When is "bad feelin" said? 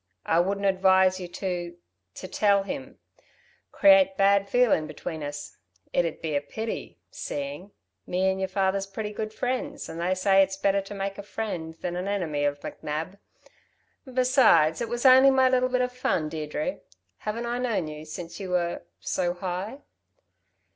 4.17-4.87